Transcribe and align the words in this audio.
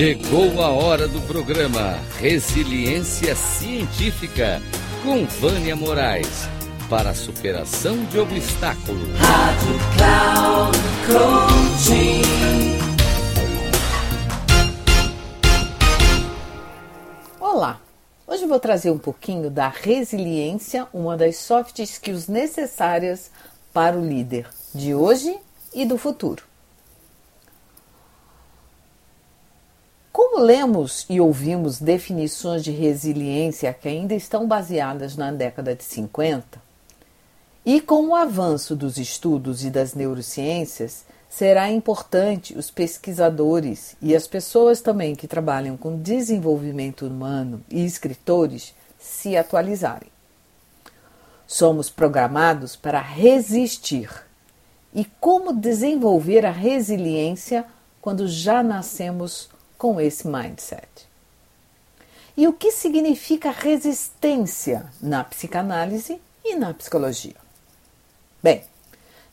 Chegou 0.00 0.62
a 0.62 0.70
hora 0.70 1.06
do 1.06 1.20
programa 1.26 1.98
Resiliência 2.18 3.36
Científica 3.36 4.62
com 5.02 5.26
Vânia 5.26 5.76
Moraes 5.76 6.48
para 6.88 7.10
a 7.10 7.14
superação 7.14 8.02
de 8.06 8.18
obstáculos. 8.18 9.10
Rádio 9.18 9.78
Cloud 9.98 10.78
Coaching. 11.06 12.22
Olá! 17.38 17.78
Hoje 18.26 18.46
vou 18.46 18.58
trazer 18.58 18.90
um 18.90 18.98
pouquinho 18.98 19.50
da 19.50 19.68
resiliência, 19.68 20.88
uma 20.94 21.14
das 21.14 21.36
soft 21.36 21.78
skills 21.78 22.26
necessárias 22.26 23.30
para 23.70 23.98
o 23.98 24.08
líder 24.08 24.48
de 24.74 24.94
hoje 24.94 25.36
e 25.74 25.84
do 25.84 25.98
futuro. 25.98 26.49
Como 30.22 30.44
lemos 30.44 31.06
e 31.08 31.18
ouvimos 31.18 31.80
definições 31.80 32.62
de 32.62 32.70
resiliência 32.70 33.72
que 33.72 33.88
ainda 33.88 34.14
estão 34.14 34.46
baseadas 34.46 35.16
na 35.16 35.32
década 35.32 35.74
de 35.74 35.82
50, 35.82 36.60
e 37.64 37.80
com 37.80 38.08
o 38.08 38.14
avanço 38.14 38.76
dos 38.76 38.98
estudos 38.98 39.64
e 39.64 39.70
das 39.70 39.94
neurociências, 39.94 41.06
será 41.26 41.70
importante 41.70 42.56
os 42.56 42.70
pesquisadores 42.70 43.96
e 44.02 44.14
as 44.14 44.26
pessoas 44.26 44.82
também 44.82 45.14
que 45.14 45.26
trabalham 45.26 45.74
com 45.74 45.96
desenvolvimento 45.96 47.06
humano 47.06 47.64
e 47.70 47.82
escritores 47.82 48.74
se 48.98 49.38
atualizarem. 49.38 50.10
Somos 51.46 51.88
programados 51.88 52.76
para 52.76 53.00
resistir. 53.00 54.10
E 54.94 55.06
como 55.18 55.54
desenvolver 55.54 56.44
a 56.44 56.52
resiliência 56.52 57.64
quando 58.02 58.28
já 58.28 58.62
nascemos 58.62 59.48
com 59.80 59.98
esse 59.98 60.28
mindset. 60.28 60.86
E 62.36 62.46
o 62.46 62.52
que 62.52 62.70
significa 62.70 63.50
resistência 63.50 64.84
na 65.00 65.24
psicanálise 65.24 66.20
e 66.44 66.54
na 66.54 66.74
psicologia? 66.74 67.36
Bem, 68.42 68.62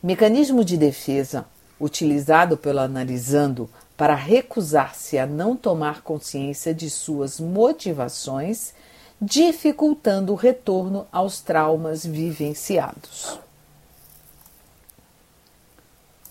mecanismo 0.02 0.64
de 0.64 0.78
defesa 0.78 1.45
utilizado 1.78 2.56
pelo 2.56 2.80
analisando 2.80 3.70
para 3.98 4.16
recusar-se 4.16 5.18
a 5.18 5.25
não 5.25 5.53
tomar 5.53 6.02
consciência 6.02 6.73
de 6.73 6.90
suas 6.90 7.42
motivações, 7.42 8.73
dificultando 9.22 10.31
o 10.31 10.38
retorno 10.38 11.06
aos 11.12 11.42
traumas 11.42 12.06
vivenciados. 12.06 13.38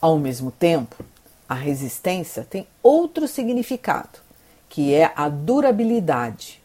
Ao 0.01 0.19
mesmo 0.19 0.51
tempo, 0.51 1.05
a 1.49 1.55
resistência 1.55 2.47
tem 2.49 2.67
outro 2.83 3.29
significado, 3.29 4.19
que 4.69 4.95
é 4.95 5.13
a 5.15 5.29
durabilidade. 5.29 6.63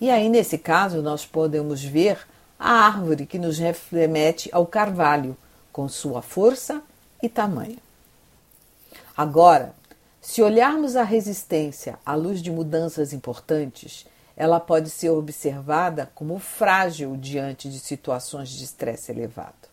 E 0.00 0.10
aí, 0.10 0.28
nesse 0.28 0.58
caso, 0.58 1.02
nós 1.02 1.24
podemos 1.24 1.82
ver 1.82 2.18
a 2.58 2.70
árvore 2.86 3.26
que 3.26 3.38
nos 3.38 3.58
remete 3.90 4.48
ao 4.52 4.66
carvalho, 4.66 5.36
com 5.72 5.88
sua 5.88 6.22
força 6.22 6.82
e 7.22 7.28
tamanho. 7.28 7.78
Agora, 9.16 9.74
se 10.20 10.42
olharmos 10.42 10.96
a 10.96 11.02
resistência 11.02 11.98
à 12.04 12.14
luz 12.14 12.40
de 12.42 12.50
mudanças 12.50 13.12
importantes, 13.12 14.06
ela 14.36 14.60
pode 14.60 14.88
ser 14.90 15.10
observada 15.10 16.10
como 16.14 16.38
frágil 16.38 17.16
diante 17.16 17.68
de 17.68 17.78
situações 17.78 18.48
de 18.48 18.64
estresse 18.64 19.10
elevado. 19.10 19.68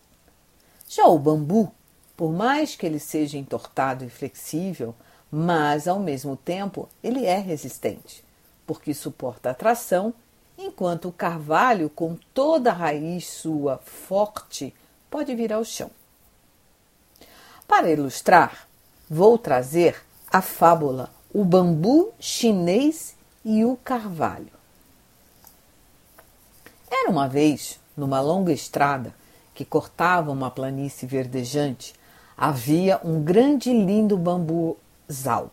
Já 0.88 1.06
o 1.06 1.20
bambu 1.20 1.72
por 2.20 2.34
mais 2.34 2.76
que 2.76 2.86
ele 2.86 3.00
seja 3.00 3.38
entortado 3.38 4.04
e 4.04 4.10
flexível, 4.10 4.94
mas 5.32 5.88
ao 5.88 6.02
mesmo 6.02 6.36
tempo 6.36 6.90
ele 7.02 7.26
é 7.26 7.38
resistente, 7.40 8.26
porque 8.68 8.94
suporta 8.94 9.52
a 9.52 9.54
tração, 9.54 10.14
enquanto 10.58 11.08
o 11.08 11.14
carvalho, 11.14 11.90
com 11.90 12.18
toda 12.34 12.72
a 12.72 12.74
raiz 12.74 13.26
sua 13.26 13.78
forte, 13.78 14.76
pode 15.10 15.34
vir 15.34 15.54
ao 15.54 15.64
chão. 15.64 15.90
Para 17.66 17.90
ilustrar, 17.90 18.68
vou 19.10 19.38
trazer 19.38 20.04
a 20.30 20.42
fábula 20.42 21.10
O 21.34 21.46
Bambu 21.46 22.12
Chinês 22.20 23.16
e 23.46 23.64
o 23.64 23.78
Carvalho. 23.78 24.52
Era 26.92 27.10
uma 27.10 27.30
vez, 27.30 27.80
numa 27.96 28.20
longa 28.20 28.52
estrada 28.52 29.16
que 29.56 29.64
cortava 29.64 30.32
uma 30.32 30.52
planície 30.52 31.08
verdejante, 31.08 31.98
havia 32.40 33.02
um 33.04 33.22
grande 33.22 33.70
e 33.70 33.86
lindo 33.86 34.18
bambuzal. 34.18 35.52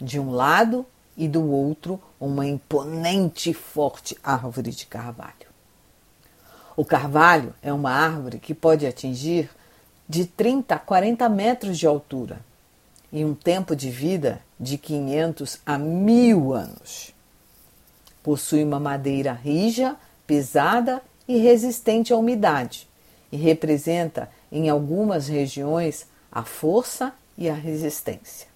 De 0.00 0.20
um 0.20 0.30
lado 0.30 0.86
e 1.16 1.26
do 1.26 1.44
outro, 1.50 2.00
uma 2.20 2.46
imponente 2.46 3.50
e 3.50 3.54
forte 3.54 4.16
árvore 4.22 4.70
de 4.70 4.86
carvalho. 4.86 5.50
O 6.76 6.84
carvalho 6.84 7.52
é 7.60 7.72
uma 7.72 7.90
árvore 7.90 8.38
que 8.38 8.54
pode 8.54 8.86
atingir 8.86 9.50
de 10.08 10.24
30 10.24 10.76
a 10.76 10.78
40 10.78 11.28
metros 11.28 11.76
de 11.76 11.88
altura 11.88 12.38
e 13.12 13.24
um 13.24 13.34
tempo 13.34 13.74
de 13.74 13.90
vida 13.90 14.40
de 14.60 14.78
500 14.78 15.58
a 15.66 15.76
mil 15.76 16.54
anos. 16.54 17.12
Possui 18.22 18.62
uma 18.62 18.78
madeira 18.78 19.32
rija, 19.32 19.96
pesada 20.24 21.02
e 21.26 21.38
resistente 21.38 22.12
à 22.12 22.16
umidade 22.16 22.88
e 23.32 23.36
representa 23.36 24.28
em 24.50 24.68
algumas 24.68 25.28
regiões, 25.28 26.06
a 26.30 26.42
força 26.42 27.12
e 27.36 27.48
a 27.48 27.54
resistência. 27.54 28.48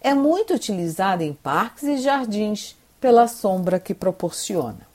É 0.00 0.14
muito 0.14 0.54
utilizada 0.54 1.24
em 1.24 1.32
parques 1.32 1.82
e 1.84 1.98
jardins 1.98 2.76
pela 3.00 3.26
sombra 3.26 3.80
que 3.80 3.94
proporciona. 3.94 4.86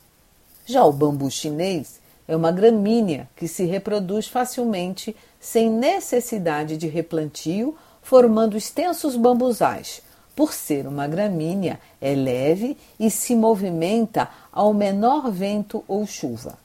Já 0.65 0.83
o 0.85 0.93
bambu 0.93 1.29
chinês 1.29 1.99
é 2.27 2.35
uma 2.35 2.51
gramínea 2.51 3.29
que 3.35 3.47
se 3.47 3.65
reproduz 3.65 4.27
facilmente 4.27 5.15
sem 5.39 5.69
necessidade 5.69 6.77
de 6.77 6.87
replantio, 6.87 7.75
formando 8.01 8.55
extensos 8.55 9.15
bambuzais. 9.15 10.01
Por 10.35 10.53
ser 10.53 10.87
uma 10.87 11.07
gramínea, 11.07 11.79
é 12.01 12.15
leve 12.15 12.77
e 12.99 13.11
se 13.11 13.35
movimenta 13.35 14.29
ao 14.51 14.73
menor 14.73 15.29
vento 15.29 15.83
ou 15.87 16.07
chuva. 16.07 16.57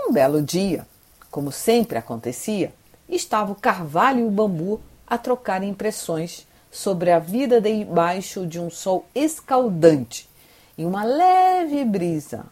Um 0.00 0.12
belo 0.12 0.42
dia, 0.42 0.86
como 1.30 1.52
sempre 1.52 1.98
acontecia, 1.98 2.72
estava 3.08 3.52
o 3.52 3.56
carvalho 3.56 4.20
e 4.20 4.24
o 4.24 4.30
bambu 4.30 4.80
a 5.06 5.16
trocar 5.16 5.62
impressões 5.62 6.46
sobre 6.70 7.10
a 7.10 7.18
vida 7.18 7.60
debaixo 7.60 8.46
de 8.46 8.60
um 8.60 8.70
sol 8.70 9.06
escaldante 9.14 10.28
e 10.76 10.84
uma 10.84 11.04
leve 11.04 11.84
brisa, 11.84 12.44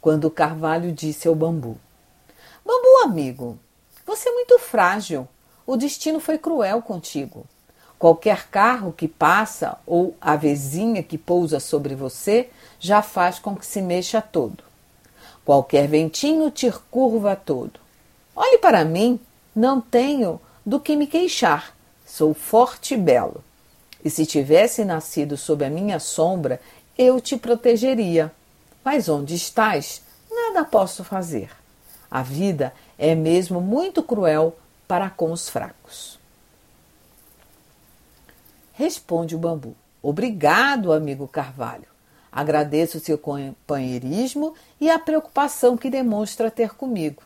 quando 0.00 0.24
o 0.24 0.30
carvalho 0.30 0.90
disse 0.92 1.28
ao 1.28 1.34
bambu: 1.34 1.76
Bambu, 2.64 3.04
amigo, 3.04 3.58
você 4.06 4.28
é 4.28 4.32
muito 4.32 4.58
frágil. 4.58 5.28
O 5.66 5.76
destino 5.76 6.18
foi 6.18 6.38
cruel 6.38 6.82
contigo. 6.82 7.46
Qualquer 7.98 8.48
carro 8.48 8.92
que 8.92 9.06
passa 9.06 9.78
ou 9.86 10.16
a 10.20 10.34
vezinha 10.34 11.02
que 11.02 11.16
pousa 11.16 11.60
sobre 11.60 11.94
você 11.94 12.50
já 12.80 13.00
faz 13.00 13.38
com 13.38 13.54
que 13.54 13.64
se 13.64 13.80
mexa 13.80 14.20
todo. 14.20 14.64
Qualquer 15.44 15.86
ventinho 15.86 16.50
te 16.50 16.70
curva 16.90 17.36
todo. 17.36 17.81
Olhe 18.34 18.58
para 18.58 18.84
mim, 18.84 19.20
não 19.54 19.80
tenho 19.80 20.40
do 20.64 20.80
que 20.80 20.96
me 20.96 21.06
queixar. 21.06 21.76
Sou 22.06 22.32
forte 22.34 22.94
e 22.94 22.96
belo. 22.96 23.42
E 24.04 24.10
se 24.10 24.26
tivesse 24.26 24.84
nascido 24.84 25.36
sob 25.36 25.64
a 25.64 25.70
minha 25.70 26.00
sombra, 26.00 26.60
eu 26.96 27.20
te 27.20 27.36
protegeria. 27.36 28.32
Mas 28.84 29.08
onde 29.08 29.34
estás, 29.34 30.02
nada 30.30 30.64
posso 30.64 31.04
fazer. 31.04 31.50
A 32.10 32.22
vida 32.22 32.74
é 32.98 33.14
mesmo 33.14 33.60
muito 33.60 34.02
cruel 34.02 34.56
para 34.88 35.08
com 35.08 35.32
os 35.32 35.48
fracos. 35.48 36.18
Responde 38.72 39.36
o 39.36 39.38
bambu. 39.38 39.76
Obrigado, 40.02 40.92
amigo 40.92 41.28
Carvalho. 41.28 41.86
Agradeço 42.30 42.98
o 42.98 43.00
seu 43.00 43.16
companheirismo 43.16 44.54
e 44.80 44.90
a 44.90 44.98
preocupação 44.98 45.76
que 45.76 45.90
demonstra 45.90 46.50
ter 46.50 46.74
comigo. 46.74 47.22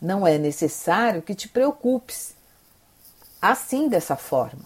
Não 0.00 0.26
é 0.26 0.38
necessário 0.38 1.22
que 1.22 1.34
te 1.34 1.48
preocupes 1.48 2.34
assim 3.40 3.88
dessa 3.88 4.16
forma. 4.16 4.64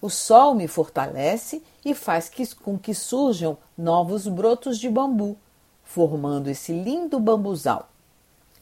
O 0.00 0.10
sol 0.10 0.54
me 0.54 0.68
fortalece 0.68 1.62
e 1.84 1.94
faz 1.94 2.28
que, 2.28 2.54
com 2.56 2.78
que 2.78 2.92
surjam 2.92 3.56
novos 3.76 4.26
brotos 4.26 4.78
de 4.78 4.88
bambu, 4.88 5.36
formando 5.82 6.48
esse 6.48 6.72
lindo 6.72 7.18
bambuzal. 7.18 7.88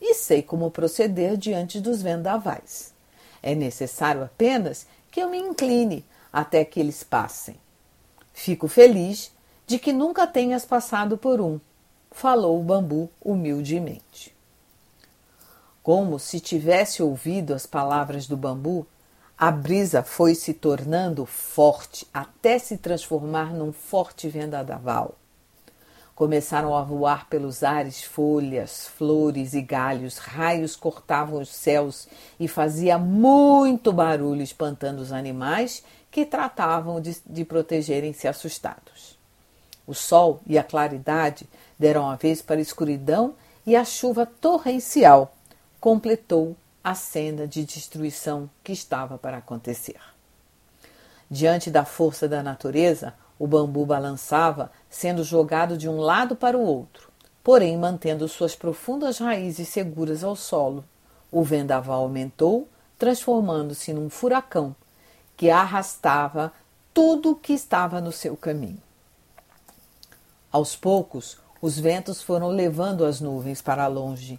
E 0.01 0.15
sei 0.15 0.43
como 0.43 0.71
proceder 0.71 1.37
diante 1.37 1.81
dos 1.81 2.03
vendavais. 2.03 2.93
É 3.43 3.55
necessário 3.55 4.23
apenas 4.23 4.87
que 5.11 5.21
eu 5.21 5.29
me 5.29 5.39
incline 5.39 6.05
até 6.33 6.65
que 6.65 6.81
eles 6.81 7.03
passem. 7.03 7.57
Fico 8.33 8.69
feliz 8.69 9.33
de 9.67 9.79
que 9.79 9.93
nunca 9.93 10.27
tenhas 10.27 10.65
passado 10.65 11.17
por 11.17 11.41
um, 11.41 11.61
falou 12.11 12.61
o 12.61 12.63
bambu 12.63 13.11
humildemente. 13.21 14.35
Como 15.83 16.19
se 16.19 16.39
tivesse 16.39 17.03
ouvido 17.03 17.53
as 17.53 17.67
palavras 17.67 18.27
do 18.27 18.37
bambu, 18.37 18.87
A 19.37 19.51
brisa 19.51 20.05
foi 20.05 20.37
se 20.37 20.55
tornando 20.55 21.27
forte 21.27 22.07
até 22.15 22.61
se 22.61 22.79
transformar 22.79 23.53
num 23.53 23.73
forte 23.73 24.29
vendaval. 24.29 25.17
Começaram 26.15 26.77
a 26.77 26.83
voar 26.83 27.29
pelos 27.29 27.65
ares 27.65 28.05
folhas, 28.05 28.87
flores 28.87 29.55
e 29.55 29.61
galhos, 29.61 30.19
raios 30.19 30.77
cortavam 30.77 31.41
os 31.41 31.49
céus 31.49 32.07
e 32.39 32.47
fazia 32.47 32.97
muito 32.99 33.93
barulho, 33.93 34.43
espantando 34.43 35.03
os 35.03 35.11
animais 35.11 35.83
que 36.09 36.25
tratavam 36.25 37.01
de, 37.01 37.17
de 37.27 37.45
protegerem-se 37.45 38.29
assustados. 38.29 39.19
O 39.85 39.95
sol 39.95 40.41
e 40.47 40.57
a 40.57 40.63
claridade 40.63 41.49
deram 41.77 42.09
a 42.09 42.15
vez 42.15 42.41
para 42.41 42.61
a 42.61 42.63
escuridão 42.63 43.35
e 43.67 43.75
a 43.75 43.85
chuva 43.85 44.25
torrencial 44.25 45.35
completou 45.83 46.57
a 46.85 46.95
cena 46.95 47.45
de 47.45 47.65
destruição 47.65 48.49
que 48.63 48.71
estava 48.71 49.19
para 49.19 49.39
acontecer. 49.39 49.99
Diante 51.29 51.73
da 51.73 51.85
força 51.85 52.29
da 52.29 52.41
natureza, 52.41 53.15
o 53.37 53.49
bambu 53.49 53.85
balançava, 53.85 54.71
sendo 54.89 55.25
jogado 55.25 55.77
de 55.77 55.89
um 55.89 55.99
lado 55.99 56.37
para 56.37 56.57
o 56.57 56.65
outro, 56.65 57.11
porém 57.43 57.77
mantendo 57.77 58.29
suas 58.29 58.55
profundas 58.55 59.19
raízes 59.19 59.71
seguras 59.71 60.23
ao 60.23 60.37
solo. 60.37 60.85
O 61.33 61.43
vendaval 61.43 62.03
aumentou, 62.03 62.69
transformando-se 62.97 63.93
num 63.93 64.09
furacão 64.09 64.77
que 65.37 65.51
arrastava 65.51 66.53
tudo 66.95 67.35
que 67.35 67.55
estava 67.55 68.01
no 68.01 68.13
seu 68.13 68.37
caminho. 68.37 68.81
Aos 70.53 70.77
poucos, 70.77 71.39
os 71.61 71.77
ventos 71.77 72.23
foram 72.23 72.51
levando 72.51 73.05
as 73.05 73.21
nuvens 73.21 73.61
para 73.61 73.89
longe. 73.89 74.39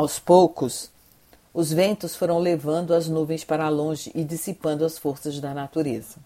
Aos 0.00 0.18
poucos, 0.18 0.90
os 1.52 1.70
ventos 1.70 2.16
foram 2.16 2.38
levando 2.38 2.94
as 2.94 3.06
nuvens 3.06 3.44
para 3.44 3.68
longe 3.68 4.10
e 4.14 4.24
dissipando 4.24 4.82
as 4.82 4.96
forças 4.96 5.38
da 5.40 5.52
natureza. 5.52 6.16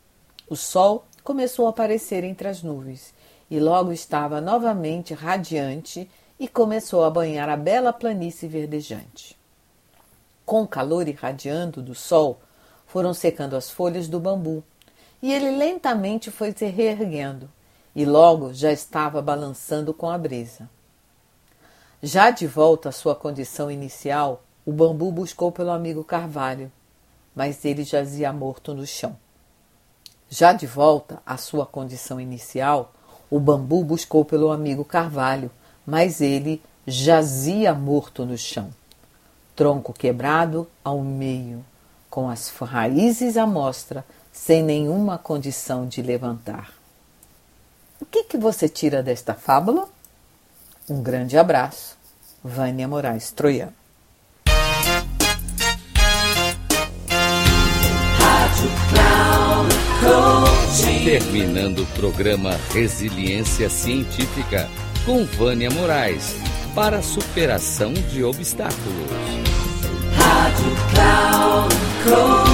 O 0.49 0.55
sol 0.55 1.05
começou 1.25 1.67
a 1.67 1.71
aparecer 1.71 2.23
entre 2.23 2.47
as 2.47 2.62
nuvens 2.62 3.12
e 3.50 3.59
logo 3.59 3.91
estava 3.91 4.41
novamente 4.41 5.12
radiante 5.12 6.09
e 6.38 6.47
começou 6.47 7.03
a 7.03 7.11
banhar 7.11 7.49
a 7.49 7.56
bela 7.56 7.93
planície 7.93 8.49
verdejante. 8.49 9.37
Com 10.47 10.62
o 10.62 10.69
calor 10.69 11.09
irradiando 11.09 11.82
do 11.82 11.97
sol, 11.97 12.38
foram 12.87 13.12
secando 13.12 13.56
as 13.56 13.70
folhas 13.70 14.06
do 14.06 14.20
bambu 14.20 14.62
e 15.20 15.32
ele 15.32 15.50
lentamente 15.50 16.31
foi 16.31 16.53
se 16.53 16.67
reerguendo 16.67 17.50
e 17.93 18.05
logo 18.05 18.55
já 18.55 18.70
estava 18.70 19.20
balançando 19.20 19.93
com 19.93 20.09
a 20.09 20.17
brisa. 20.17 20.70
Já 22.06 22.29
de 22.29 22.47
volta 22.47 22.91
à 22.91 22.93
sua 22.93 23.15
condição 23.15 23.71
inicial, 23.71 24.43
o 24.67 24.71
bambu 24.71 25.11
buscou 25.11 25.51
pelo 25.51 25.71
amigo 25.71 26.05
Carvalho, 26.05 26.71
mas 27.35 27.65
ele 27.65 27.83
jazia 27.83 28.31
morto 28.31 28.75
no 28.75 28.87
chão. 28.87 29.17
Já 30.29 30.53
de 30.53 30.67
volta 30.67 31.23
à 31.25 31.39
sua 31.39 31.65
condição 31.65 32.21
inicial, 32.21 32.93
o 33.31 33.41
bambu 33.41 33.83
buscou 33.83 34.23
pelo 34.23 34.53
amigo 34.53 34.85
Carvalho, 34.85 35.51
mas 35.87 36.21
ele 36.21 36.62
jazia 36.87 37.73
morto 37.73 38.27
no 38.27 38.37
chão. 38.37 38.69
Tronco 39.56 39.95
quebrado 39.95 40.69
ao 40.85 41.01
meio, 41.01 41.65
com 42.11 42.29
as 42.29 42.51
raízes 42.51 43.39
à 43.39 43.47
mostra, 43.47 44.05
sem 44.31 44.62
nenhuma 44.62 45.17
condição 45.17 45.87
de 45.87 46.03
levantar. 46.03 46.71
O 47.99 48.05
que, 48.05 48.25
que 48.25 48.37
você 48.37 48.69
tira 48.69 49.03
desta 49.03 49.33
fábula? 49.33 49.94
Um 50.89 51.03
grande 51.03 51.39
abraço. 51.39 51.97
Vânia 52.43 52.87
Moraes 52.87 53.31
Troiano. 53.33 53.73
Terminando 61.05 61.81
o 61.81 61.87
programa 61.87 62.59
Resiliência 62.73 63.71
Científica 63.71 64.69
com 65.07 65.25
Vânia 65.25 65.71
Moraes 65.71 66.35
para 66.75 67.03
superação 67.03 67.93
de 67.95 68.23
obstáculos. 68.23 68.75
Rádio 70.17 70.77
Cloud 70.93 71.75
Coaching. 72.05 72.54